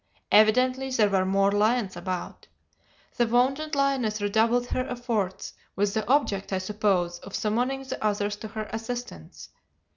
[0.31, 2.47] Evidently there were more lions about.
[3.17, 8.35] The wounded lioness redoubled her efforts, with the object, I suppose, of summoning the others
[8.37, 9.49] to her assistance.